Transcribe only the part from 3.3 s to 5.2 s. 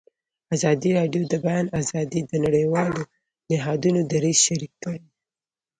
نهادونو دریځ شریک کړی.